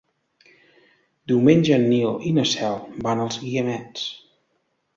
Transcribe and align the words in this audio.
Diumenge 1.31 1.75
en 1.75 1.85
Nil 1.91 2.17
i 2.29 2.33
na 2.39 2.47
Cel 2.55 2.81
van 3.09 3.25
als 3.27 3.41
Guiamets. 3.45 4.09